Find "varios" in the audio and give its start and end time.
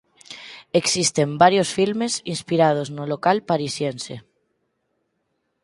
1.43-1.69